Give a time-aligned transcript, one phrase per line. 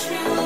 [0.00, 0.37] true.